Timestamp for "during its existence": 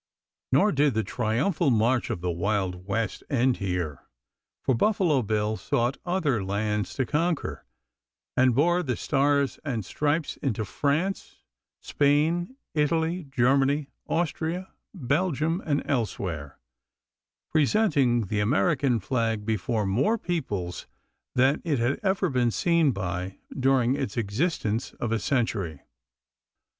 23.55-24.93